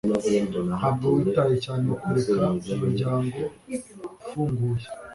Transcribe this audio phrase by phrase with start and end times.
[0.69, 3.39] ntabwo witaye cyane kureka umuryango
[4.19, 4.85] ufunguye